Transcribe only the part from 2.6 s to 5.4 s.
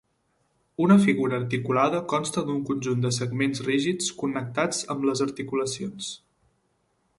conjunt de segments rígids connectats amb les